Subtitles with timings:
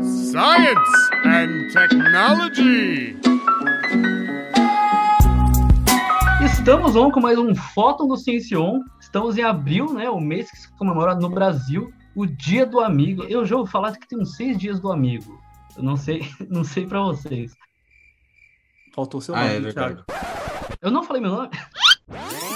[0.00, 3.16] Science and Technology.
[6.44, 8.80] Estamos on com mais um Fóton do Ciencion.
[9.00, 10.08] Estamos em abril, né?
[10.08, 13.24] O mês que se comemora no Brasil o Dia do Amigo.
[13.24, 15.38] Eu já vou falar que tem uns seis dias do amigo.
[15.76, 17.52] Eu não sei, não sei para vocês.
[18.94, 19.72] Faltou seu Ah, nome, é.
[19.72, 20.04] Thiago.
[20.80, 21.50] Eu não falei meu nome.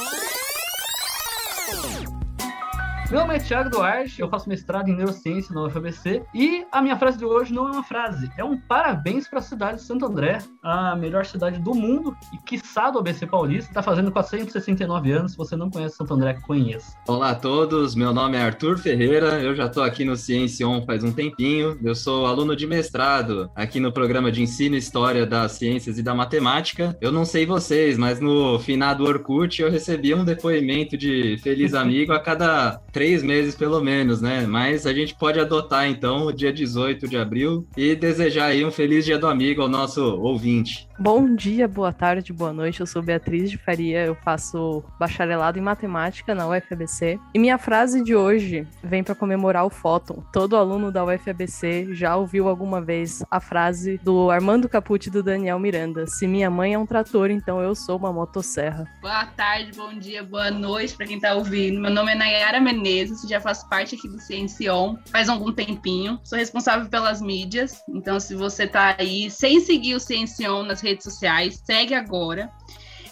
[3.13, 6.97] Meu nome é Thiago Duarte, eu faço mestrado em neurociência na UFABC e a minha
[6.97, 10.07] frase de hoje não é uma frase, é um parabéns para a cidade de Santo
[10.07, 15.33] André, a melhor cidade do mundo e quiçá do ABC Paulista, está fazendo 469 anos,
[15.33, 16.97] se você não conhece Santo André, conheça.
[17.07, 20.81] Olá a todos, meu nome é Arthur Ferreira, eu já estou aqui no Ciência On
[20.87, 25.27] faz um tempinho, eu sou aluno de mestrado aqui no programa de ensino e história
[25.27, 26.97] das ciências e da matemática.
[26.99, 32.15] Eu não sei vocês, mas no finado Orkut eu recebi um depoimento de feliz amigo
[32.15, 34.47] a cada três meses pelo menos, né?
[34.47, 38.71] Mas a gente pode adotar então o dia 18 de abril e desejar aí um
[38.71, 40.89] feliz dia do amigo ao nosso ouvinte.
[41.03, 42.79] Bom dia, boa tarde, boa noite.
[42.79, 47.19] Eu sou Beatriz de Faria, eu faço bacharelado em matemática na UFABC.
[47.35, 50.23] E minha frase de hoje vem para comemorar o Fóton.
[50.33, 55.25] Todo aluno da UFABC já ouviu alguma vez a frase do Armando Capucci e do
[55.25, 58.87] Daniel Miranda: Se minha mãe é um trator, então eu sou uma motosserra.
[59.01, 61.81] Boa tarde, bom dia, boa noite para quem tá ouvindo.
[61.81, 62.92] Meu nome é Nayara Menezes,
[63.29, 66.21] já faço parte aqui do Ciencion faz algum tempinho.
[66.25, 71.05] Sou responsável pelas mídias, então se você tá aí sem seguir o Ciencion nas redes
[71.05, 72.51] sociais, segue agora.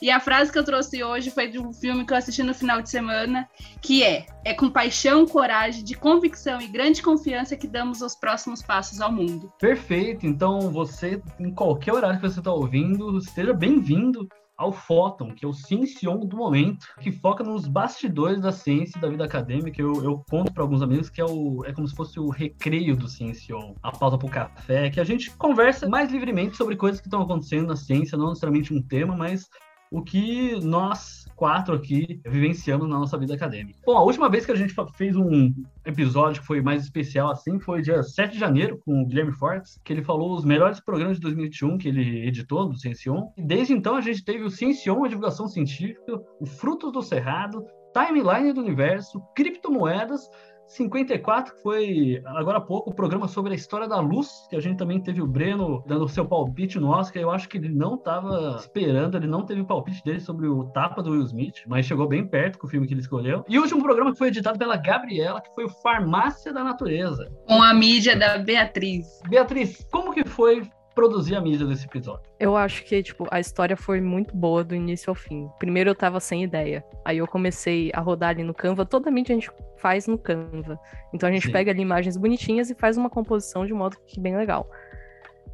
[0.02, 2.54] E a frase que eu trouxe hoje foi de um filme que eu assisti no
[2.54, 3.46] final de semana,
[3.82, 8.62] que é: é com paixão, coragem, de convicção e grande confiança que damos os próximos
[8.62, 9.52] passos ao mundo.
[9.58, 14.26] Perfeito, então você, em qualquer horário que você está ouvindo, esteja bem-vindo
[14.60, 19.00] ao Fóton, que é o Ciencion do momento, que foca nos bastidores da ciência e
[19.00, 19.80] da vida acadêmica.
[19.80, 22.94] Eu, eu conto para alguns amigos que é, o, é como se fosse o recreio
[22.94, 27.00] do Ciencion, a pausa para o café, que a gente conversa mais livremente sobre coisas
[27.00, 29.48] que estão acontecendo na ciência, não necessariamente um tema, mas
[29.90, 33.80] o que nós quatro aqui vivenciamos na nossa vida acadêmica.
[33.86, 35.50] Bom, a última vez que a gente fez um
[35.86, 39.80] episódio que foi mais especial assim foi dia 7 de janeiro com o Guilherme Fortes,
[39.82, 43.28] que ele falou os melhores programas de 2021 que ele editou do Ciencion.
[43.38, 47.64] E desde então a gente teve o Ciencion, a divulgação científica, o Frutos do Cerrado,
[47.94, 50.28] Timeline do Universo, Criptomoedas,
[50.70, 54.60] 54, que foi agora há pouco o programa sobre a história da luz, que a
[54.60, 57.20] gente também teve o Breno dando o seu palpite no Oscar.
[57.20, 60.64] Eu acho que ele não estava esperando, ele não teve o palpite dele sobre o
[60.66, 63.44] tapa do Will Smith, mas chegou bem perto com o filme que ele escolheu.
[63.48, 67.28] E o último programa que foi editado pela Gabriela, que foi o Farmácia da Natureza.
[67.48, 69.20] Com a mídia da Beatriz.
[69.28, 70.62] Beatriz, como que foi
[70.94, 72.22] produzir a mídia desse episódio?
[72.38, 75.48] Eu acho que, tipo, a história foi muito boa do início ao fim.
[75.58, 76.84] Primeiro eu tava sem ideia.
[77.04, 78.84] Aí eu comecei a rodar ali no Canva.
[78.84, 80.78] Toda a mídia a gente faz no Canva.
[81.12, 81.52] Então a gente Sim.
[81.52, 84.68] pega ali imagens bonitinhas e faz uma composição de modo que bem legal.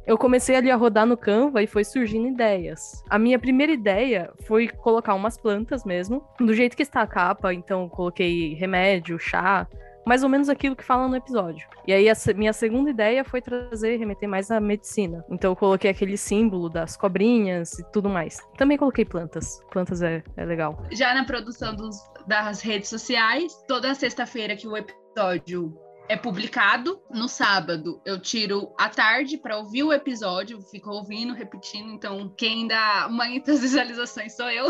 [0.05, 3.03] Eu comecei ali a rodar no Canva e foi surgindo ideias.
[3.09, 7.53] A minha primeira ideia foi colocar umas plantas mesmo, do jeito que está a capa.
[7.53, 9.67] Então eu coloquei remédio, chá,
[10.07, 11.67] mais ou menos aquilo que fala no episódio.
[11.85, 15.23] E aí a minha segunda ideia foi trazer, remeter mais à medicina.
[15.29, 18.39] Então eu coloquei aquele símbolo das cobrinhas e tudo mais.
[18.57, 19.59] Também coloquei plantas.
[19.71, 20.77] Plantas é, é legal.
[20.91, 21.97] Já na produção dos-
[22.27, 25.73] das redes sociais, toda sexta-feira que o episódio
[26.07, 28.01] é publicado, no sábado.
[28.05, 33.61] Eu tiro à tarde para ouvir o episódio, fico ouvindo, repetindo, então quem dá muitas
[33.61, 34.67] visualizações sou eu,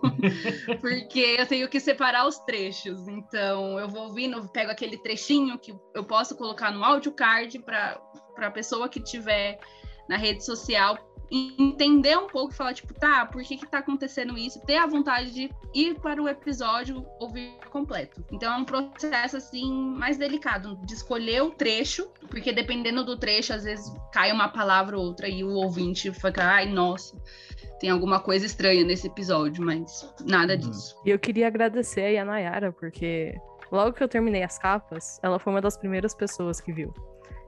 [0.80, 5.74] porque eu tenho que separar os trechos, então eu vou ouvindo, pego aquele trechinho que
[5.94, 8.00] eu posso colocar no áudio card para
[8.38, 9.58] a pessoa que tiver
[10.08, 10.98] na rede social
[11.30, 14.60] entender um pouco e falar, tipo, tá, por que que tá acontecendo isso?
[14.60, 18.24] Ter a vontade de ir para o episódio ouvir completo.
[18.30, 23.52] Então é um processo, assim, mais delicado, de escolher o trecho, porque dependendo do trecho,
[23.52, 27.16] às vezes cai uma palavra ou outra e o ouvinte fica, ai, nossa,
[27.80, 30.58] tem alguma coisa estranha nesse episódio, mas nada Uhum.
[30.60, 30.96] disso.
[31.04, 33.34] E eu queria agradecer aí a Nayara, porque
[33.72, 36.94] logo que eu terminei as capas, ela foi uma das primeiras pessoas que viu.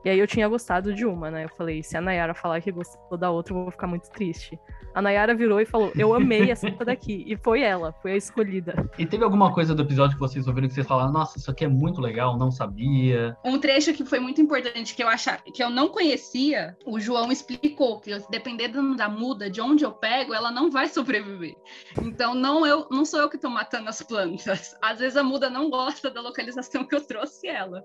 [0.06, 1.46] E aí eu tinha gostado de uma, né?
[1.46, 4.56] Eu falei, se a Nayara falar que gostou da outra, eu vou ficar muito triste.
[4.94, 7.24] A Nayara virou e falou, eu amei essa daqui.
[7.26, 8.88] E foi ela, foi a escolhida.
[8.96, 11.64] E teve alguma coisa do episódio que vocês ouviram que vocês falaram, nossa, isso aqui
[11.64, 13.36] é muito legal, não sabia.
[13.44, 17.32] Um trecho que foi muito importante, que eu achava, que eu não conhecia, o João
[17.32, 21.56] explicou que dependendo da muda, de onde eu pego, ela não vai sobreviver.
[22.00, 24.72] Então não eu, não sou eu que estou matando as plantas.
[24.80, 27.84] Às vezes a muda não gosta da localização que eu trouxe ela.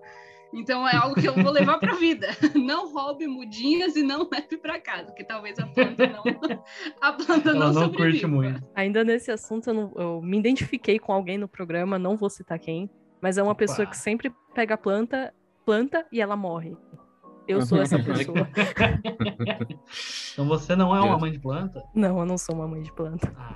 [0.53, 2.27] Então é algo que eu vou levar para a vida.
[2.55, 6.23] Não roube mudinhas e não leve para casa, que talvez a planta não,
[7.01, 7.97] a planta Ela não, não sobreviva.
[8.11, 8.67] curte muito.
[8.75, 12.59] Ainda nesse assunto, eu, não- eu me identifiquei com alguém no programa, não vou citar
[12.59, 12.89] quem,
[13.21, 13.59] mas é uma Opa.
[13.59, 15.33] pessoa que sempre pega a planta,
[15.65, 16.75] planta e ela morre.
[17.47, 18.47] Eu sou essa pessoa.
[20.33, 21.83] Então você não é uma mãe de planta?
[21.93, 23.33] Não, eu não sou uma mãe de planta.
[23.37, 23.55] Ah,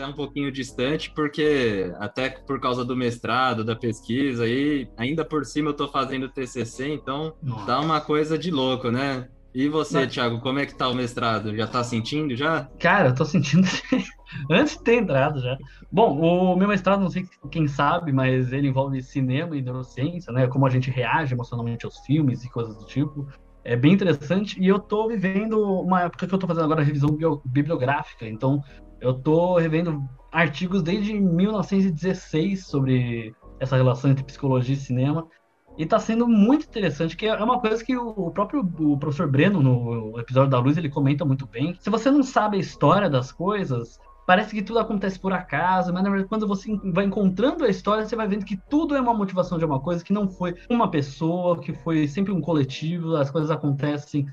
[0.00, 5.44] até um pouquinho distante, porque até por causa do mestrado, da pesquisa, e ainda por
[5.44, 7.66] cima eu tô fazendo TCC, então nossa.
[7.66, 9.28] tá uma coisa de louco, né?
[9.54, 11.54] E você, Mas- Thiago, como é que tá o mestrado?
[11.56, 12.68] Já tá sentindo já?
[12.78, 13.66] Cara, eu tô sentindo
[14.50, 15.58] antes de ter entrado já.
[15.90, 20.46] Bom, o meu mestrado, não sei quem sabe, mas ele envolve cinema e neurociência, né?
[20.46, 23.26] Como a gente reage emocionalmente aos filmes e coisas do tipo.
[23.62, 27.10] É bem interessante e eu tô vivendo uma época que eu tô fazendo agora revisão
[27.44, 28.62] bibliográfica, então
[29.00, 35.26] eu tô revendo artigos desde 1916 sobre essa relação entre psicologia e cinema.
[35.78, 39.62] E tá sendo muito interessante, que é uma coisa que o próprio o professor Breno,
[39.62, 41.76] no episódio da Luz, ele comenta muito bem.
[41.80, 46.02] Se você não sabe a história das coisas, parece que tudo acontece por acaso, mas
[46.02, 49.14] na verdade, quando você vai encontrando a história, você vai vendo que tudo é uma
[49.14, 53.30] motivação de uma coisa, que não foi uma pessoa, que foi sempre um coletivo, as
[53.30, 54.26] coisas acontecem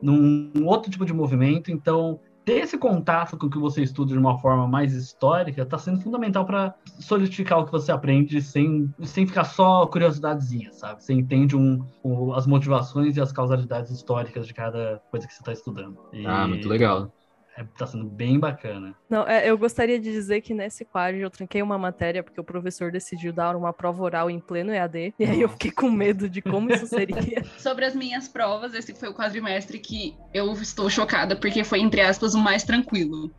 [0.00, 1.72] num outro tipo de movimento.
[1.72, 5.78] Então, ter esse contato com o que você estuda de uma forma mais histórica está
[5.78, 11.02] sendo fundamental para solidificar o que você aprende sem, sem ficar só curiosidadezinha, sabe?
[11.02, 15.40] Você entende um, o- as motivações e as causalidades históricas de cada coisa que você
[15.42, 15.96] está estudando.
[16.12, 17.12] E Ah, muito legal.
[17.56, 18.94] É, tá sendo bem bacana.
[19.10, 22.44] Não, é, eu gostaria de dizer que nesse quadro eu tranquei uma matéria porque o
[22.44, 25.14] professor decidiu dar uma prova oral em pleno EAD.
[25.18, 27.16] E aí eu fiquei com medo de como isso seria.
[27.58, 32.00] Sobre as minhas provas, esse foi o quadrimestre que eu estou chocada, porque foi, entre
[32.00, 33.30] aspas, o mais tranquilo.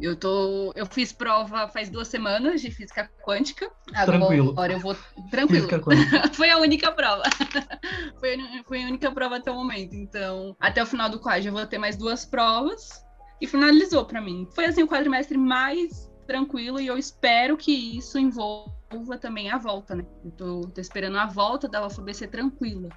[0.00, 0.72] Eu tô.
[0.74, 3.70] Eu fiz prova faz duas semanas de física quântica.
[4.04, 4.50] Tranquilo.
[4.50, 4.96] Agora eu vou.
[5.30, 5.68] Tranquilo.
[6.34, 7.22] Foi a única prova.
[8.18, 8.36] foi,
[8.66, 9.94] foi a única prova até o momento.
[9.94, 13.03] Então, até o final do quadro eu vou ter mais duas provas.
[13.44, 14.48] E finalizou pra mim.
[14.54, 19.94] Foi assim o quadrimestre mais tranquilo e eu espero que isso envolva também a volta,
[19.94, 20.06] né?
[20.24, 22.88] Eu tô, tô esperando a volta da ser tranquila.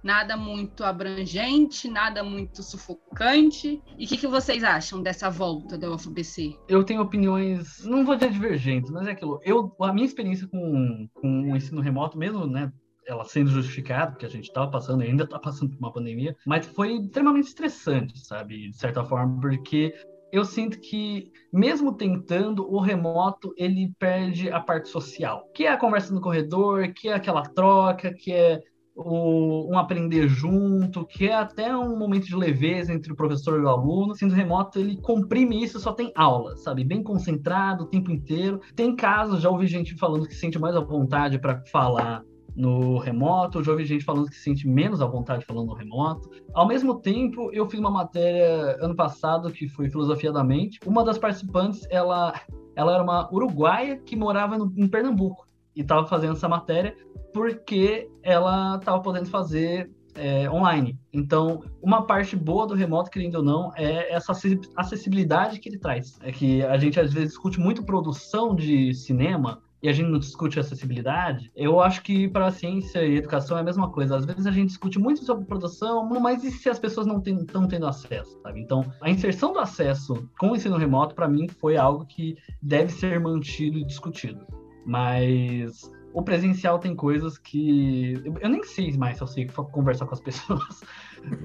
[0.00, 3.82] Nada muito abrangente, nada muito sufocante.
[3.98, 6.56] E o que, que vocês acham dessa volta da UFBC?
[6.68, 9.40] Eu tenho opiniões, não vou dizer divergentes, mas é aquilo.
[9.42, 12.72] Eu, a minha experiência com, com o ensino remoto, mesmo, né?
[13.10, 16.64] Ela sendo justificada, porque a gente estava passando ainda está passando por uma pandemia, mas
[16.64, 18.70] foi extremamente estressante, sabe?
[18.70, 19.92] De certa forma, porque
[20.32, 25.76] eu sinto que, mesmo tentando, o remoto ele perde a parte social, que é a
[25.76, 28.60] conversa no corredor, que é aquela troca, que é
[28.94, 33.64] o, um aprender junto, que é até um momento de leveza entre o professor e
[33.64, 34.14] o aluno.
[34.14, 36.84] Sendo remoto, ele comprime isso, só tem aula, sabe?
[36.84, 38.60] Bem concentrado o tempo inteiro.
[38.76, 42.22] Tem casos, já ouvi gente falando que sente mais à vontade para falar
[42.54, 46.30] no remoto, já ouvi gente falando que se sente menos à vontade falando no remoto.
[46.52, 50.78] Ao mesmo tempo, eu fiz uma matéria ano passado que foi Filosofia da Mente.
[50.86, 52.34] Uma das participantes, ela,
[52.74, 56.96] ela era uma uruguaia que morava no, em Pernambuco e estava fazendo essa matéria
[57.32, 60.98] porque ela estava podendo fazer é, online.
[61.12, 65.78] Então, uma parte boa do remoto, querendo ou não, é essa acessi- acessibilidade que ele
[65.78, 66.18] traz.
[66.22, 70.18] É que a gente às vezes discute muito produção de cinema e a gente não
[70.18, 74.16] discute acessibilidade, eu acho que para ciência e educação é a mesma coisa.
[74.16, 77.66] Às vezes a gente discute muito sobre produção, mas e se as pessoas não estão
[77.66, 78.60] tendo acesso, sabe?
[78.60, 82.92] Então, a inserção do acesso com o ensino remoto, para mim, foi algo que deve
[82.92, 84.46] ser mantido e discutido.
[84.84, 88.14] Mas o presencial tem coisas que.
[88.40, 90.80] Eu, nem sei mais se eu sei conversar com as pessoas.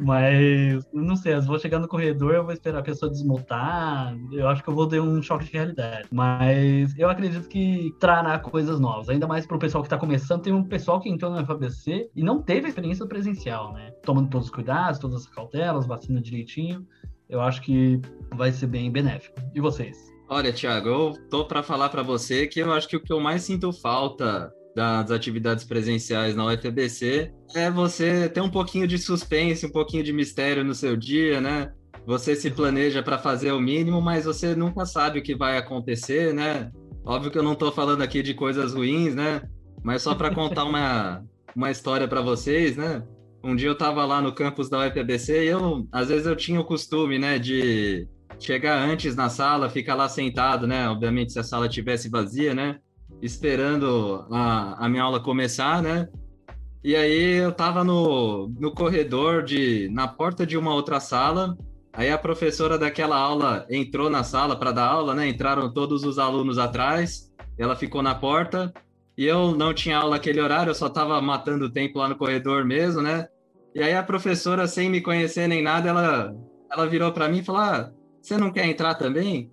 [0.02, 4.16] Mas não sei, eu vou chegar no corredor, eu vou esperar a pessoa desmutar.
[4.32, 6.08] Eu acho que eu vou ter um choque de realidade.
[6.12, 9.10] Mas eu acredito que trará coisas novas.
[9.10, 10.42] Ainda mais pro pessoal que tá começando.
[10.42, 13.92] Tem um pessoal que entrou no FABC e não teve experiência presencial, né?
[14.04, 16.86] Tomando todos os cuidados, todas as cautelas, vacina direitinho.
[17.30, 18.00] Eu acho que
[18.36, 19.36] vai ser bem benéfico.
[19.54, 20.15] E vocês?
[20.28, 23.20] Olha, Thiago, eu tô para falar para você que eu acho que o que eu
[23.20, 29.66] mais sinto falta das atividades presenciais na UFBC é você ter um pouquinho de suspense,
[29.66, 31.72] um pouquinho de mistério no seu dia, né?
[32.08, 36.34] Você se planeja para fazer o mínimo, mas você nunca sabe o que vai acontecer,
[36.34, 36.72] né?
[37.06, 39.44] Óbvio que eu não estou falando aqui de coisas ruins, né?
[39.84, 41.24] Mas só para contar uma,
[41.56, 43.04] uma história para vocês, né?
[43.44, 46.60] Um dia eu estava lá no campus da UFBC e eu, às vezes eu tinha
[46.60, 48.08] o costume, né, de
[48.40, 50.88] chegar antes na sala, ficar lá sentado, né?
[50.90, 52.80] Obviamente, se a sala tivesse vazia, né?
[53.22, 56.08] Esperando a, a minha aula começar, né?
[56.84, 61.58] E aí eu tava no, no corredor de na porta de uma outra sala
[61.98, 65.30] Aí a professora daquela aula entrou na sala para dar aula, né?
[65.30, 68.74] Entraram todos os alunos atrás, ela ficou na porta
[69.18, 72.18] e eu não tinha aula aquele horário, eu só estava matando o tempo lá no
[72.18, 73.28] corredor mesmo, né?
[73.74, 76.36] E aí a professora, sem me conhecer nem nada, ela,
[76.70, 77.92] ela virou para mim e falou: ah,
[78.26, 79.52] você não quer entrar também?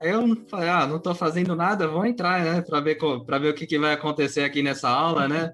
[0.00, 2.60] Aí eu falei: ah, não estou fazendo nada, vou entrar, né?
[2.60, 5.52] Para ver, pra ver o que, que vai acontecer aqui nessa aula, né?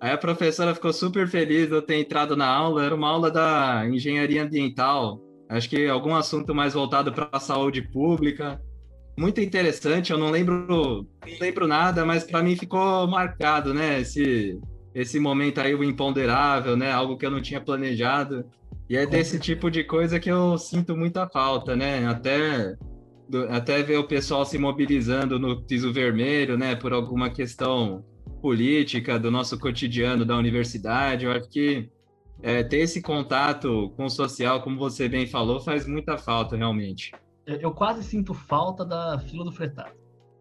[0.00, 3.30] Aí a professora ficou super feliz de eu ter entrado na aula, era uma aula
[3.30, 5.20] da engenharia ambiental.
[5.48, 8.60] Acho que algum assunto mais voltado para a saúde pública.
[9.18, 14.00] Muito interessante, eu não lembro, não lembro nada, mas para mim ficou marcado, né?
[14.00, 14.56] Esse,
[14.94, 16.92] esse momento aí, o imponderável, né?
[16.92, 18.44] Algo que eu não tinha planejado.
[18.88, 22.06] E é desse tipo de coisa que eu sinto muita falta, né?
[22.06, 22.76] Até,
[23.50, 26.74] até ver o pessoal se mobilizando no piso vermelho, né?
[26.74, 28.02] Por alguma questão
[28.40, 31.26] política do nosso cotidiano da universidade.
[31.26, 31.90] Eu acho que
[32.42, 37.12] é, ter esse contato com o social, como você bem falou, faz muita falta, realmente.
[37.46, 39.92] Eu quase sinto falta da fila do fretado.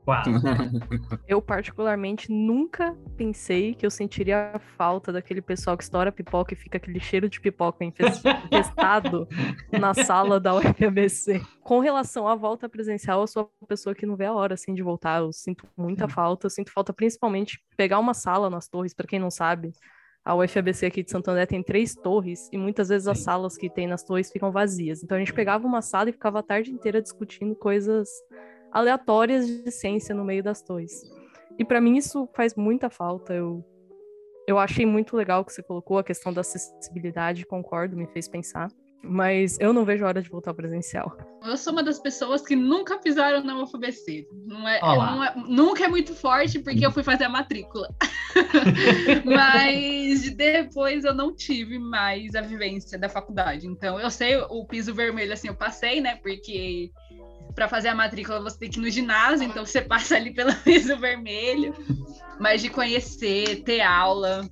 [0.07, 0.29] Quase.
[1.27, 6.55] eu, particularmente, nunca pensei que eu sentiria a falta daquele pessoal que estoura pipoca e
[6.55, 9.27] fica aquele cheiro de pipoca infestado
[9.69, 11.41] na sala da UFABC.
[11.61, 14.73] Com relação à volta presencial, eu sou a pessoa que não vê a hora assim,
[14.73, 15.19] de voltar.
[15.19, 16.45] Eu sinto muita falta.
[16.45, 19.73] Eu sinto falta, principalmente, pegar uma sala nas torres, para quem não sabe.
[20.23, 23.69] A UFABC aqui de Santo André tem três torres e muitas vezes as salas que
[23.69, 25.03] tem nas torres ficam vazias.
[25.03, 28.07] Então a gente pegava uma sala e ficava a tarde inteira discutindo coisas
[28.77, 31.01] aleatórias de ciência no meio das torres.
[31.57, 33.33] E para mim isso faz muita falta.
[33.33, 33.65] Eu,
[34.47, 38.69] eu achei muito legal que você colocou a questão da acessibilidade, concordo, me fez pensar.
[39.03, 41.15] Mas eu não vejo a hora de voltar ao presencial.
[41.43, 44.27] Eu sou uma das pessoas que nunca pisaram na UFBC.
[44.45, 47.87] Não é, não é, nunca é muito forte porque eu fui fazer a matrícula.
[49.23, 53.67] Mas depois eu não tive mais a vivência da faculdade.
[53.67, 56.15] Então eu sei o piso vermelho, assim, eu passei, né?
[56.15, 56.91] Porque
[57.57, 60.53] para fazer a matrícula você tem que ir no ginásio, então você passa ali pelo
[60.61, 61.73] piso vermelho.
[62.39, 64.47] Mas de conhecer, ter aula,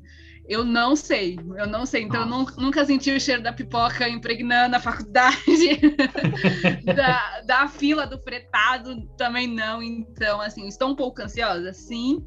[0.50, 2.02] eu não sei, eu não sei.
[2.02, 5.38] Então, eu nunca, nunca senti o cheiro da pipoca impregnando a faculdade,
[6.84, 9.84] da, da fila do fretado também não.
[9.84, 12.26] Então, assim, estou um pouco ansiosa, sim,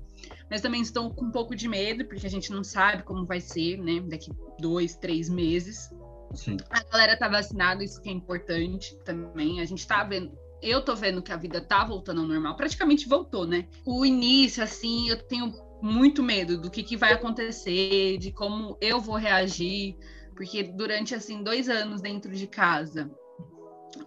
[0.49, 3.41] mas também estou com um pouco de medo, porque a gente não sabe como vai
[3.41, 4.31] ser, né, daqui
[4.61, 5.91] dois, três meses.
[6.35, 6.57] Sim.
[6.71, 9.61] A galera tá vacinada, isso que é importante também.
[9.61, 10.31] A gente tá vendo,
[10.63, 13.67] eu tô vendo que a vida tá voltando ao normal, praticamente voltou, né?
[13.85, 19.01] O início, assim, eu tenho muito medo do que, que vai acontecer, de como eu
[19.01, 19.97] vou reagir,
[20.35, 23.11] porque durante assim dois anos dentro de casa,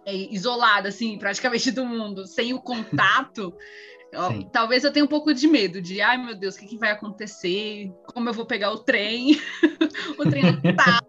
[0.06, 3.54] é, isolada assim praticamente do mundo, sem o contato,
[4.52, 6.92] talvez eu tenha um pouco de medo de, ai meu Deus, o que, que vai
[6.92, 7.92] acontecer?
[8.14, 9.40] Como eu vou pegar o trem?
[10.18, 11.06] o trem lotado?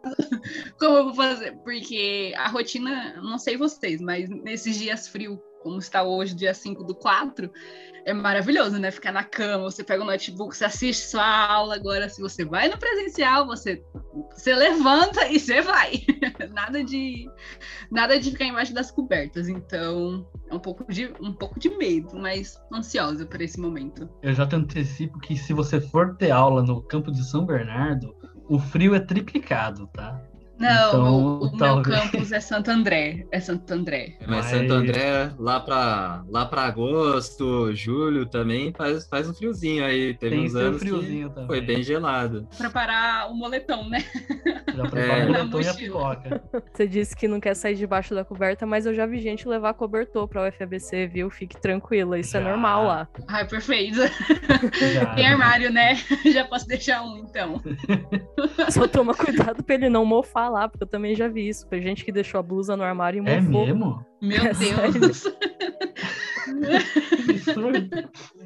[0.79, 1.53] como eu vou fazer?
[1.59, 6.85] Porque a rotina, não sei vocês, mas nesses dias frios como está hoje, dia 5
[6.85, 7.51] do 4,
[8.05, 8.91] é maravilhoso, né?
[8.91, 11.77] Ficar na cama, você pega o notebook, você assiste sua aula.
[11.77, 13.83] Agora, se você vai no presencial, você,
[14.31, 16.05] você levanta e você vai.
[16.53, 17.29] nada de
[17.91, 19.49] nada de ficar embaixo das cobertas.
[19.49, 24.09] Então, é um pouco de, um pouco de medo, mas ansiosa por esse momento.
[24.23, 28.15] Eu já te antecipo que se você for ter aula no campo de São Bernardo,
[28.49, 30.21] o frio é triplicado, tá?
[30.63, 31.87] Não, então, o, talvez...
[31.89, 33.27] meu campus é Santo André.
[33.33, 34.17] É Santo André.
[34.21, 39.85] É, mas Santo André, lá para lá pra agosto, julho também, faz, faz um friozinho
[39.85, 40.15] aí.
[40.15, 41.47] Teve Tem uns anos friozinho que também.
[41.49, 42.47] foi bem gelado.
[42.57, 44.05] Preparar o moletom, né?
[44.75, 45.25] Já prepara é.
[45.25, 46.43] o moletom e a piroca.
[46.73, 49.75] Você disse que não quer sair debaixo da coberta, mas eu já vi gente levar
[49.75, 51.29] cobertor para o UFABC, viu?
[51.29, 52.47] Fique tranquila, isso é já.
[52.47, 53.09] é normal lá.
[53.27, 53.99] Ai, perfeito.
[54.95, 55.15] Já.
[55.15, 55.97] Tem armário, né?
[56.33, 57.61] Já posso deixar um, então.
[58.71, 61.67] Só toma cuidado para ele não mofar lá, porque eu também já vi isso.
[61.69, 63.63] Foi gente que deixou a blusa no armário e mofou.
[63.63, 64.05] É mesmo?
[64.21, 65.25] Meu é Deus!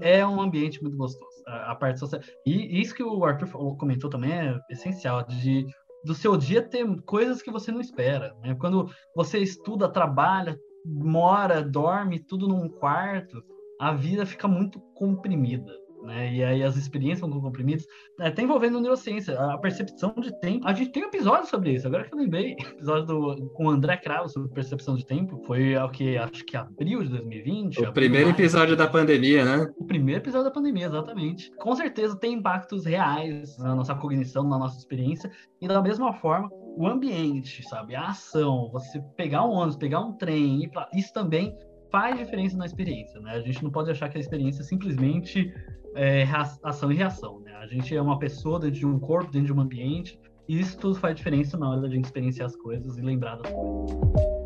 [0.01, 1.27] é um ambiente muito gostoso.
[1.47, 2.21] A, parte social.
[2.45, 5.67] E isso que o Arthur comentou também é essencial, de
[6.05, 8.37] do seu dia ter coisas que você não espera.
[8.43, 8.55] Né?
[8.55, 13.43] Quando você estuda, trabalha, mora, dorme, tudo num quarto,
[13.81, 15.73] a vida fica muito comprimida
[16.07, 16.33] né?
[16.33, 17.87] E aí as experiências com comprimidos,
[18.21, 20.67] é, tá envolvendo neurociência, a percepção de tempo.
[20.67, 23.71] A gente tem um episódio sobre isso, agora que eu lembrei, episódio do, com o
[23.71, 27.83] André Cravo sobre percepção de tempo, foi o que acho que abril de 2020.
[27.83, 29.73] O primeiro episódio da pandemia, né?
[29.77, 31.51] O primeiro episódio da pandemia, exatamente.
[31.59, 36.49] Com certeza tem impactos reais na nossa cognição, na nossa experiência, e da mesma forma,
[36.53, 37.95] o ambiente, sabe?
[37.95, 40.89] A ação, você pegar um ônibus, pegar um trem, ir pra...
[40.95, 41.57] isso também
[41.91, 43.33] faz diferença na experiência, né?
[43.33, 45.53] A gente não pode achar que a experiência é simplesmente
[45.97, 46.25] é,
[46.63, 47.53] ação e reação, né?
[47.57, 50.79] A gente é uma pessoa dentro de um corpo, dentro de um ambiente, e isso
[50.79, 54.46] tudo faz diferença na hora da gente experienciar as coisas e lembrar das coisas.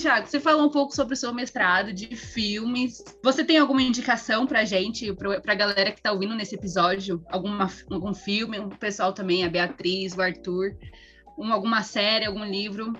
[0.00, 3.02] Tiago, você falou um pouco sobre o seu mestrado de filmes.
[3.22, 7.22] Você tem alguma indicação pra gente, pra, pra galera que tá ouvindo nesse episódio?
[7.30, 8.58] Alguma, algum filme?
[8.58, 10.76] O pessoal também, a Beatriz, o Arthur.
[11.38, 12.92] Um, alguma série, algum livro?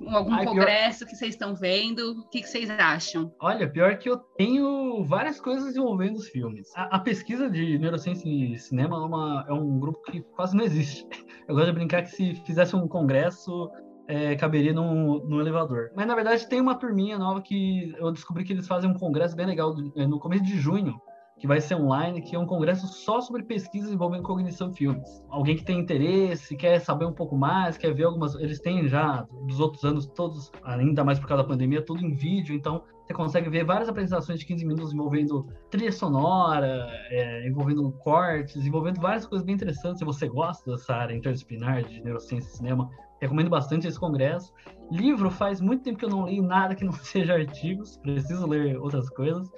[0.00, 2.20] Um, algum Ai, pior- congresso que vocês estão vendo?
[2.20, 3.32] O que, que vocês acham?
[3.40, 6.68] Olha, pior que eu tenho várias coisas envolvendo os filmes.
[6.74, 10.64] A, a pesquisa de neurociência e cinema é, uma- é um grupo que quase não
[10.64, 11.06] existe.
[11.46, 13.70] Eu gosto de brincar que se fizesse um congresso,
[14.08, 15.90] é, caberia num elevador.
[15.94, 19.36] Mas na verdade tem uma turminha nova que eu descobri que eles fazem um congresso
[19.36, 21.00] bem legal é, no começo de junho.
[21.36, 25.22] Que vai ser online, que é um congresso só sobre pesquisas envolvendo cognição em filmes.
[25.28, 28.36] Alguém que tem interesse, quer saber um pouco mais, quer ver algumas.
[28.36, 32.14] Eles têm já, dos outros anos, todos, ainda mais por causa da pandemia, tudo em
[32.14, 37.92] vídeo, então você consegue ver várias apresentações de 15 minutos envolvendo trilha sonora, é, envolvendo
[38.02, 39.98] cortes, envolvendo várias coisas bem interessantes.
[39.98, 42.88] Se você gosta dessa área interdisciplinar de neurociência e cinema,
[43.24, 44.52] recomendo bastante esse congresso.
[44.90, 48.78] Livro, faz muito tempo que eu não leio nada que não seja artigos, preciso ler
[48.78, 49.50] outras coisas.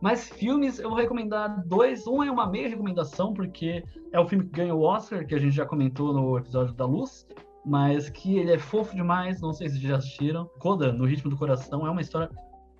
[0.00, 2.06] Mas filmes, eu vou recomendar dois.
[2.06, 5.38] Um é uma meia recomendação, porque é o filme que ganhou o Oscar, que a
[5.38, 7.26] gente já comentou no episódio da Luz,
[7.64, 10.50] mas que ele é fofo demais, não sei se já assistiram.
[10.58, 12.28] Coda, no Ritmo do Coração, é uma história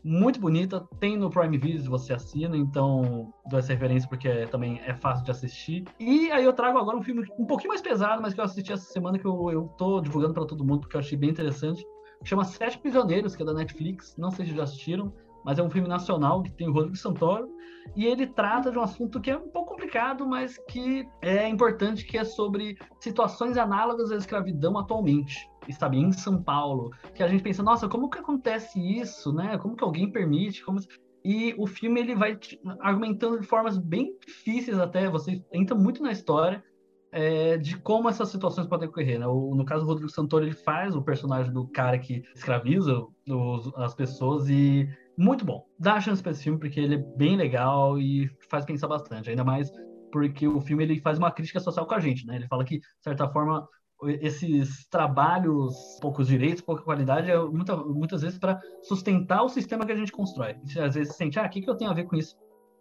[0.04, 4.78] muito bonita, tem no Prime Video, você assina, então dou essa referência porque é- também
[4.84, 5.84] é fácil de assistir.
[5.98, 8.70] E aí eu trago agora um filme um pouquinho mais pesado, mas que eu assisti
[8.70, 11.82] essa semana, que eu, eu tô divulgando para todo mundo, porque eu achei bem interessante,
[12.22, 15.10] chama Sete Prisioneiros, que é da Netflix, não sei se já assistiram,
[15.44, 17.48] mas é um filme nacional que tem o Rodrigo Santoro,
[17.94, 22.04] e ele trata de um assunto que é um pouco complicado, mas que é importante,
[22.04, 27.42] que é sobre situações análogas à escravidão atualmente, sabe, em São Paulo, que a gente
[27.42, 29.58] pensa, nossa, como que acontece isso, né?
[29.58, 30.64] Como que alguém permite?
[30.64, 30.78] Como...
[31.24, 32.38] E o filme ele vai
[32.80, 36.62] argumentando de formas bem difíceis até, você entra muito na história
[37.10, 39.18] é, de como essas situações podem ocorrer.
[39.20, 39.26] Né?
[39.26, 43.72] O- no caso, o Rodrigo Santoro ele faz o personagem do cara que escraviza os-
[43.76, 45.64] as pessoas e muito bom.
[45.78, 49.30] Dá a chance para esse filme porque ele é bem legal e faz pensar bastante,
[49.30, 49.70] ainda mais
[50.10, 52.36] porque o filme ele faz uma crítica social com a gente, né?
[52.36, 53.66] Ele fala que, de certa forma,
[54.08, 59.92] esses trabalhos, poucos direitos, pouca qualidade, é muita, muitas vezes para sustentar o sistema que
[59.92, 60.56] a gente constrói.
[60.78, 62.36] Às vezes sente, ah, o que, que eu tenho a ver com isso?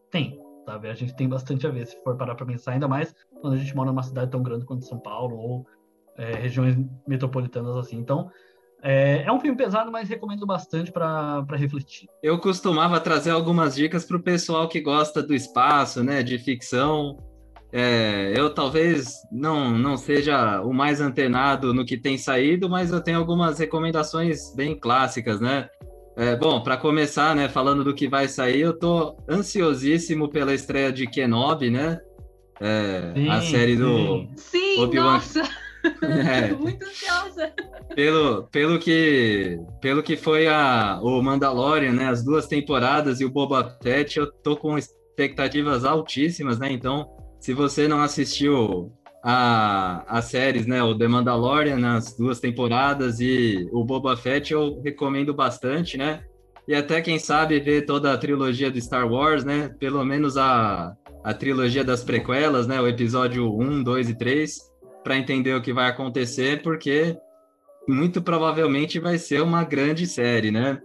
[0.10, 0.90] Tem, sabe?
[0.90, 3.58] A gente tem bastante a ver, se for parar para pensar, ainda mais quando a
[3.58, 5.68] gente mora numa cidade tão grande quanto São Paulo ou
[6.18, 6.76] é, regiões
[7.08, 7.98] metropolitanas assim.
[7.98, 8.30] Então,
[8.82, 12.10] é, é um filme pesado, mas recomendo bastante para refletir.
[12.22, 17.18] Eu costumava trazer algumas dicas para o pessoal que gosta do espaço, né, de ficção.
[17.76, 23.02] É, eu talvez não, não seja o mais antenado no que tem saído, mas eu
[23.02, 25.68] tenho algumas recomendações bem clássicas, né?
[26.16, 30.92] É, bom, para começar, né, falando do que vai sair, eu tô ansiosíssimo pela estreia
[30.92, 32.00] de Kenobi, né?
[32.62, 34.30] É, a Sim, série do sim.
[34.38, 35.42] Sim, Obi-Wan- nossa!
[36.02, 36.54] É.
[36.54, 37.52] Muito ansiosa.
[37.94, 43.30] pelo, pelo que pelo que foi a, o Mandalorian, né, as duas temporadas e o
[43.30, 46.72] Boba Fett, eu tô com expectativas altíssimas, né?
[46.72, 47.10] Então,
[47.44, 48.90] se você não assistiu
[49.22, 55.34] a, séries, né, o The Mandalorian nas duas temporadas e o Boba Fett, eu recomendo
[55.34, 56.24] bastante, né?
[56.66, 59.68] E até quem sabe ver toda a trilogia do Star Wars, né?
[59.78, 62.80] Pelo menos a, a trilogia das prequelas, né?
[62.80, 64.58] O episódio 1, 2 e 3,
[65.04, 67.18] para entender o que vai acontecer, porque
[67.86, 70.82] muito provavelmente vai ser uma grande série, né?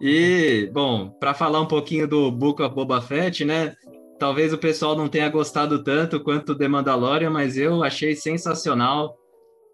[0.00, 3.76] E, bom, para falar um pouquinho do Book of Boba Fett, né?
[4.18, 9.16] Talvez o pessoal não tenha gostado tanto quanto The Mandalorian, mas eu achei sensacional,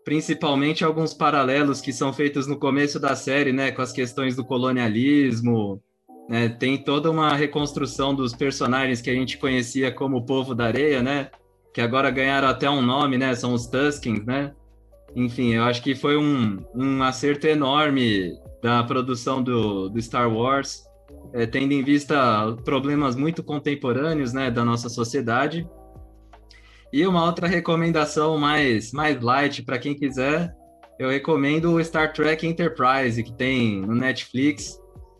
[0.04, 3.70] principalmente alguns paralelos que são feitos no começo da série, né?
[3.70, 5.82] Com as questões do colonialismo,
[6.28, 6.48] né?
[6.48, 11.02] Tem toda uma reconstrução dos personagens que a gente conhecia como o Povo da Areia,
[11.02, 11.30] né?
[11.74, 13.34] Que agora ganharam até um nome, né?
[13.34, 14.54] São os Tuskens, né?
[15.14, 20.84] Enfim, eu acho que foi um, um acerto enorme da produção do, do Star Wars,
[21.32, 25.66] é, tendo em vista problemas muito contemporâneos né, da nossa sociedade.
[26.92, 30.52] E uma outra recomendação mais, mais light para quem quiser,
[30.98, 34.78] eu recomendo o Star Trek Enterprise, que tem no Netflix.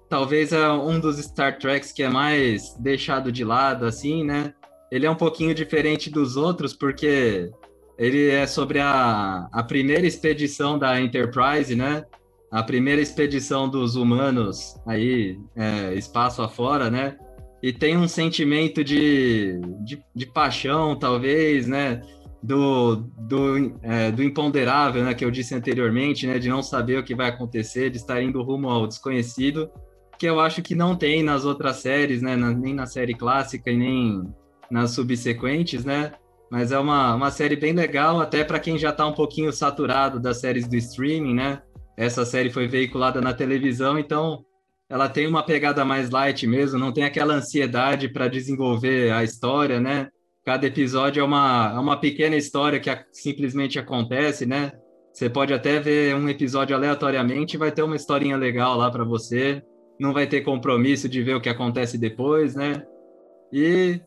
[0.08, 4.52] Talvez é um dos Star Treks que é mais deixado de lado, assim, né?
[4.90, 7.48] Ele é um pouquinho diferente dos outros, porque
[7.96, 12.04] ele é sobre a, a primeira expedição da Enterprise, né?
[12.50, 17.16] A primeira expedição dos humanos aí, é, espaço afora, né?
[17.62, 22.00] E tem um sentimento de, de, de paixão, talvez, né?
[22.42, 25.14] Do, do, é, do imponderável, né?
[25.14, 26.38] Que eu disse anteriormente, né?
[26.38, 29.70] De não saber o que vai acontecer, de estar indo rumo ao desconhecido,
[30.18, 32.34] que eu acho que não tem nas outras séries, né?
[32.34, 34.24] Na, nem na série clássica e nem
[34.70, 36.12] nas subsequentes, né?
[36.50, 40.18] Mas é uma, uma série bem legal, até para quem já está um pouquinho saturado
[40.18, 41.62] das séries do streaming, né?
[42.00, 44.42] Essa série foi veiculada na televisão, então
[44.88, 49.78] ela tem uma pegada mais light mesmo, não tem aquela ansiedade para desenvolver a história,
[49.78, 50.08] né?
[50.42, 54.72] Cada episódio é uma, é uma pequena história que a, simplesmente acontece, né?
[55.12, 59.62] Você pode até ver um episódio aleatoriamente vai ter uma historinha legal lá para você.
[59.98, 62.82] Não vai ter compromisso de ver o que acontece depois, né?
[63.52, 64.00] E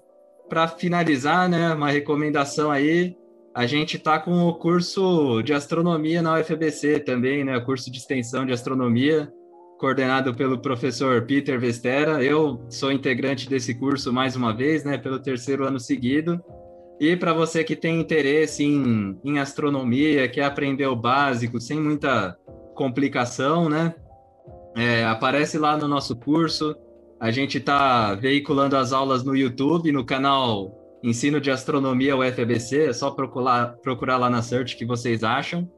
[0.50, 3.16] para finalizar, né, uma recomendação aí,
[3.56, 7.58] a gente está com o curso de astronomia na UFBC também, né?
[7.58, 9.32] O curso de extensão de astronomia
[9.78, 12.24] coordenado pelo professor Peter Vestera.
[12.24, 16.42] Eu sou integrante desse curso mais uma vez, né, pelo terceiro ano seguido.
[17.00, 22.38] E para você que tem interesse em, em astronomia, quer aprender o básico sem muita
[22.76, 23.94] complicação, né,
[24.76, 26.76] é, aparece lá no nosso curso.
[27.20, 32.86] A gente está veiculando as aulas no YouTube, no canal Ensino de Astronomia UFBC.
[32.86, 35.70] É só procurar, procurar lá na search que vocês acham.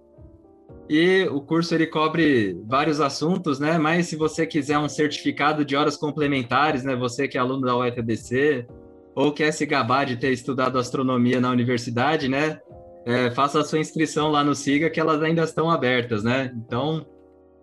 [0.87, 3.77] E o curso ele cobre vários assuntos, né?
[3.79, 6.95] Mas se você quiser um certificado de horas complementares, né?
[6.95, 8.67] Você que é aluno da UFBC
[9.15, 12.59] ou quer se gabar de ter estudado astronomia na universidade, né?
[13.05, 16.51] É, faça a sua inscrição lá no SIGA, que elas ainda estão abertas, né?
[16.55, 17.05] Então,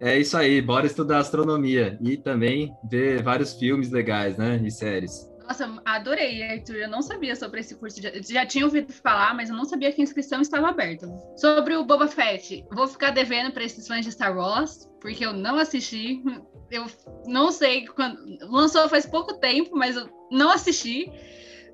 [0.01, 4.61] é isso aí, bora estudar astronomia e também ver vários filmes legais, né?
[4.65, 5.32] E séries.
[5.53, 6.77] Nossa, adorei, Arthur.
[6.77, 8.01] Eu não sabia sobre esse curso.
[8.01, 11.07] Já, já tinha ouvido falar, mas eu não sabia que a inscrição estava aberta.
[11.37, 15.35] Sobre o Boba Fett, vou ficar devendo para esses fãs de Star Wars, porque eu
[15.35, 16.23] não assisti.
[16.71, 16.87] Eu
[17.27, 18.19] não sei quando.
[18.51, 21.13] Lançou faz pouco tempo, mas eu não assisti.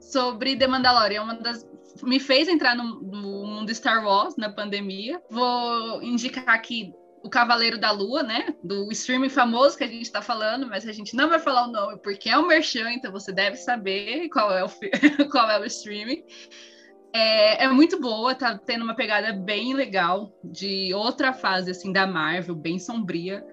[0.01, 1.65] Sobre The Mandalorian, uma das
[2.03, 5.23] me fez entrar no, no mundo Star Wars na pandemia.
[5.31, 8.55] Vou indicar aqui o Cavaleiro da Lua, né?
[8.63, 11.73] Do streaming famoso que a gente está falando, mas a gente não vai falar o
[11.73, 14.69] nome porque é um merchan, então você deve saber qual é o,
[15.31, 16.25] qual é o streaming.
[17.13, 22.07] É, é, muito boa, tá tendo uma pegada bem legal de outra fase assim da
[22.07, 23.45] Marvel, bem sombria.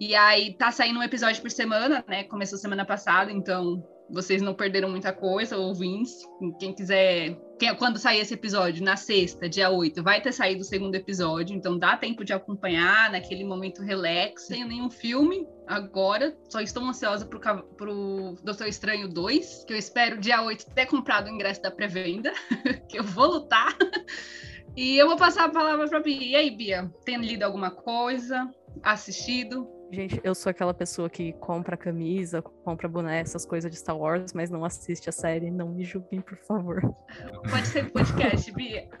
[0.00, 2.24] E aí tá saindo um episódio por semana, né?
[2.24, 6.22] Começou semana passada, então vocês não perderam muita coisa, ouvintes.
[6.58, 7.38] Quem quiser.
[7.58, 11.56] Quem, quando sair esse episódio, na sexta, dia 8, vai ter saído o segundo episódio,
[11.56, 16.36] então dá tempo de acompanhar naquele momento relax, sem nenhum filme agora.
[16.48, 17.40] Só estou ansiosa pro,
[17.76, 22.32] pro Doutor Estranho 2, que eu espero dia 8 ter comprado o ingresso da pré-venda,
[22.88, 23.76] que eu vou lutar.
[24.76, 26.26] E eu vou passar a palavra para Bia.
[26.26, 28.50] E aí, Bia, tem lido alguma coisa?
[28.82, 29.68] Assistido?
[29.94, 34.32] Gente, eu sou aquela pessoa que compra camisa, compra boné, essas coisas de Star Wars,
[34.32, 35.52] mas não assiste a série.
[35.52, 36.82] Não me julguem, por favor.
[37.48, 38.88] Pode ser podcast, Bia.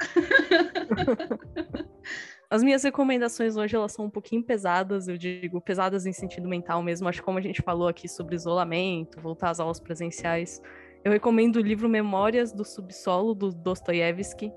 [2.48, 6.80] As minhas recomendações hoje elas são um pouquinho pesadas, eu digo pesadas em sentido mental
[6.80, 7.08] mesmo.
[7.08, 10.62] Acho que como a gente falou aqui sobre isolamento, voltar às aulas presenciais,
[11.02, 14.52] eu recomendo o livro Memórias do Subsolo do Dostoiévski,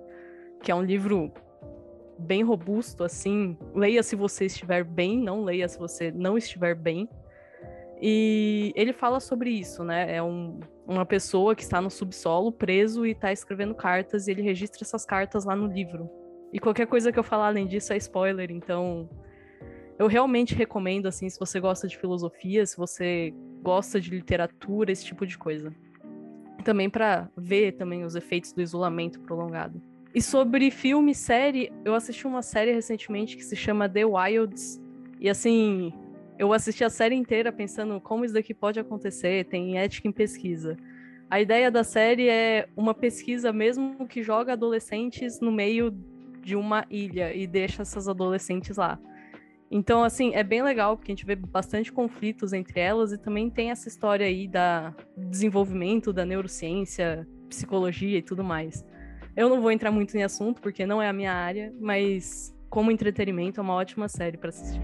[0.62, 1.34] que é um livro
[2.17, 3.58] bem robusto, assim.
[3.73, 7.10] Leia se você estiver bem, não leia se você não estiver bem.
[8.01, 10.15] E ele fala sobre isso, né?
[10.15, 14.41] É um, uma pessoa que está no subsolo, preso e está escrevendo cartas, e ele
[14.41, 16.10] registra essas cartas lá no livro.
[16.53, 19.10] E qualquer coisa que eu falar além disso é spoiler, então
[19.97, 25.03] eu realmente recomendo, assim, se você gosta de filosofia, se você gosta de literatura, esse
[25.03, 25.73] tipo de coisa.
[26.63, 29.82] Também para ver também os efeitos do isolamento prolongado.
[30.17, 34.82] E sobre filme, série, eu assisti uma série recentemente que se chama The Wilds.
[35.19, 35.93] E assim,
[36.39, 40.75] eu assisti a série inteira pensando como isso daqui pode acontecer, tem ética em pesquisa.
[41.30, 45.91] A ideia da série é uma pesquisa mesmo que joga adolescentes no meio
[46.41, 48.99] de uma ilha e deixa essas adolescentes lá.
[49.69, 53.51] Então, assim, é bem legal porque a gente vê bastante conflitos entre elas e também
[53.51, 58.84] tem essa história aí da desenvolvimento da neurociência, psicologia e tudo mais.
[59.38, 62.89] Eu não vou entrar muito em assunto, porque não é a minha área, mas como
[62.89, 64.82] entretenimento é uma ótima série para assistir.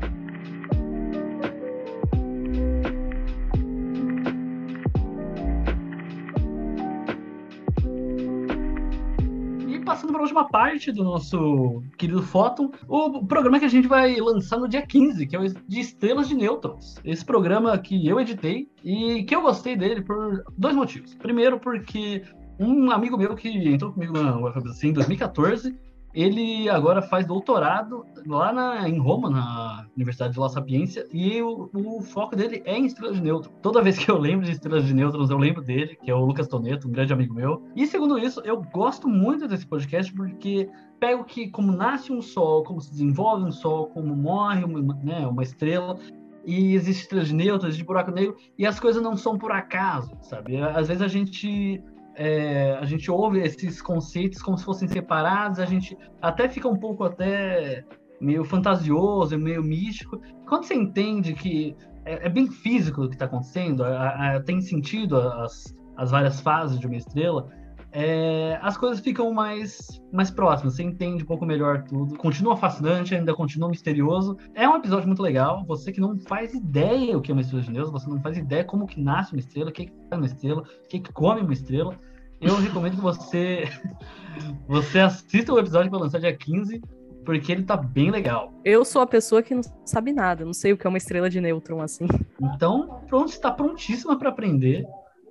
[9.83, 14.15] passando para a última parte do nosso querido Fóton, o programa que a gente vai
[14.15, 16.95] lançar no dia 15, que é o de Estrelas de Nêutrons.
[17.03, 21.13] Esse programa que eu editei e que eu gostei dele por dois motivos.
[21.15, 22.23] Primeiro, porque
[22.59, 25.75] um amigo meu que entrou comigo na UFBC em 2014,
[26.13, 31.69] ele agora faz doutorado lá na, em Roma, na Universidade de La Sapiência, e o,
[31.73, 33.53] o, foco dele é em estrelas de nêutrons.
[33.61, 36.23] Toda vez que eu lembro de estrelas de nêutrons, eu lembro dele, que é o
[36.23, 37.63] Lucas Toneto, um grande amigo meu.
[37.75, 42.63] E segundo isso, eu gosto muito desse podcast porque pego que como nasce um sol,
[42.63, 45.97] como se desenvolve um sol, como morre uma, né, uma estrela,
[46.45, 50.15] e existe estrelas de nêutrons, existe buraco negro, e as coisas não são por acaso,
[50.21, 50.57] sabe?
[50.57, 51.81] Às vezes a gente
[52.15, 56.77] é, a gente ouve esses conceitos como se fossem separados, a gente até fica um
[56.77, 57.83] pouco até
[58.21, 60.19] meio fantasioso, meio místico.
[60.47, 64.61] Quando você entende que é, é bem físico o que está acontecendo, a, a, tem
[64.61, 67.49] sentido as, as várias fases de uma estrela,
[67.95, 72.17] é, as coisas ficam mais, mais próximas, você entende um pouco melhor tudo.
[72.17, 74.35] Continua fascinante, ainda continua misterioso.
[74.55, 75.63] É um episódio muito legal.
[75.67, 78.35] Você que não faz ideia o que é uma estrela de Deus, você não faz
[78.35, 81.41] ideia como que nasce uma estrela, o que é uma estrela, o que, que come
[81.41, 81.95] uma estrela.
[82.41, 83.65] Eu recomendo que você,
[84.67, 86.81] você assista o episódio que vai lançar dia 15,
[87.23, 88.51] porque ele tá bem legal.
[88.65, 91.29] Eu sou a pessoa que não sabe nada, não sei o que é uma estrela
[91.29, 92.07] de nêutron assim.
[92.41, 94.83] Então, pronto, está prontíssima para aprender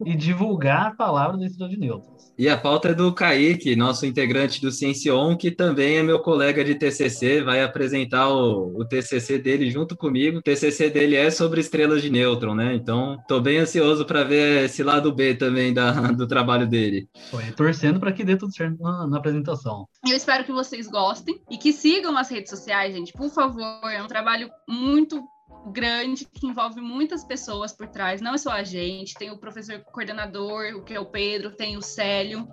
[0.06, 2.32] e divulgar a palavra da estrela de nêutrons.
[2.38, 6.64] E a pauta é do Kaique, nosso integrante do Ciencion, que também é meu colega
[6.64, 10.38] de TCC, vai apresentar o, o, TCC dele junto comigo.
[10.38, 12.74] O TCC dele é sobre estrelas de nêutron, né?
[12.74, 17.06] Então, estou bem ansioso para ver esse lado B também da, do trabalho dele.
[17.30, 19.86] Foi torcendo para que dê tudo certo na, na apresentação.
[20.08, 23.12] Eu espero que vocês gostem e que sigam as redes sociais, gente.
[23.12, 25.22] Por favor, é um trabalho muito
[25.70, 29.80] grande que envolve muitas pessoas por trás, não é só a gente, tem o professor
[29.80, 32.48] coordenador, o que é o Pedro, tem o Célio,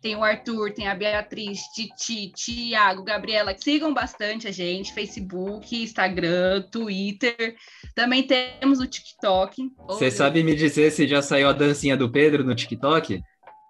[0.00, 3.54] tem o Arthur, tem a Beatriz, Titi, Tiago, Gabriela.
[3.56, 7.54] Sigam bastante a gente, Facebook, Instagram, Twitter.
[7.94, 9.70] Também temos o TikTok.
[9.88, 13.22] Você sabe me dizer se já saiu a dancinha do Pedro no TikTok?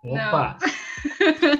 [0.02, 0.56] Opa!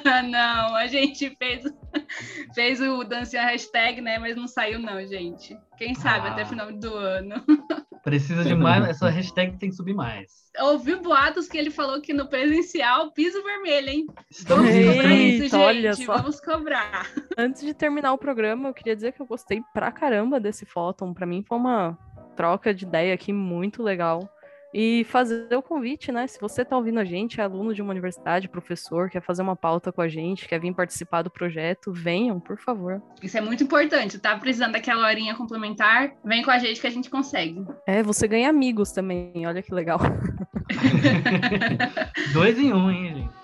[0.05, 1.64] Não, não a gente fez,
[2.55, 4.18] fez o dancinha hashtag, né?
[4.18, 5.57] Mas não saiu, não, gente.
[5.76, 7.35] Quem sabe ah, até final do ano.
[8.03, 10.33] Precisa de mais, essa hashtag tem que subir mais.
[10.59, 14.07] Ouvi boatos que ele falou que no presencial, piso vermelho, hein?
[14.31, 15.57] Estamos indo isso, gente.
[15.57, 16.16] Olha só.
[16.16, 17.07] Vamos cobrar.
[17.37, 21.12] Antes de terminar o programa, eu queria dizer que eu gostei pra caramba desse Fóton.
[21.12, 21.96] Pra mim foi uma
[22.35, 24.26] troca de ideia aqui muito legal.
[24.72, 26.26] E fazer o convite, né?
[26.26, 29.56] Se você está ouvindo a gente, é aluno de uma universidade, professor, quer fazer uma
[29.56, 33.02] pauta com a gente, quer vir participar do projeto, venham, por favor.
[33.22, 34.18] Isso é muito importante.
[34.18, 36.12] Tá precisando daquela horinha complementar?
[36.24, 37.64] Vem com a gente que a gente consegue.
[37.87, 39.46] É, você ganha amigos também.
[39.46, 39.98] Olha que legal.
[42.33, 43.39] Dois em um, hein, gente?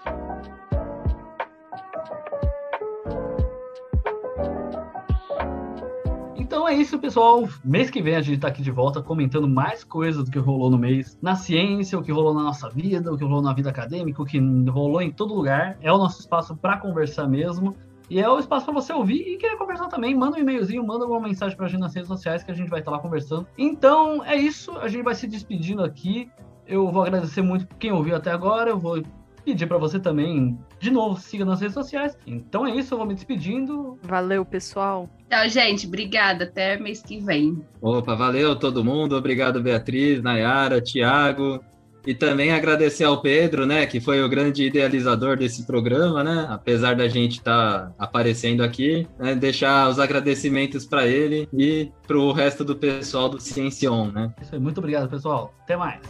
[6.69, 7.49] É isso, pessoal.
[7.65, 10.69] Mês que vem a gente tá aqui de volta comentando mais coisas do que rolou
[10.69, 13.71] no mês, na ciência, o que rolou na nossa vida, o que rolou na vida
[13.71, 15.79] acadêmica, o que rolou em todo lugar.
[15.81, 17.77] É o nosso espaço para conversar mesmo.
[18.11, 20.15] E é o espaço para você ouvir e querer conversar também.
[20.15, 22.81] Manda um e-mailzinho, manda alguma mensagem pra gente nas redes sociais que a gente vai
[22.81, 23.47] estar lá conversando.
[23.57, 26.29] Então é isso, a gente vai se despedindo aqui.
[26.67, 28.71] Eu vou agradecer muito quem ouviu até agora.
[28.71, 29.01] Eu vou
[29.47, 32.19] pedir para você também, de novo, siga nas redes sociais.
[32.27, 33.97] Então é isso, eu vou me despedindo.
[34.03, 35.09] Valeu, pessoal.
[35.31, 35.87] Tchau, gente.
[35.87, 36.45] Obrigada.
[36.45, 37.65] Até mês que vem.
[37.81, 39.17] Opa, valeu todo mundo.
[39.17, 41.65] Obrigado, Beatriz, Nayara, Tiago.
[42.05, 46.95] E também agradecer ao Pedro, né, que foi o grande idealizador desse programa, né, apesar
[46.95, 52.31] da gente estar tá aparecendo aqui, né, deixar os agradecimentos para ele e para o
[52.31, 54.33] resto do pessoal do Ciencion, né.
[54.41, 55.53] Isso aí, muito obrigado, pessoal.
[55.65, 56.01] Até mais.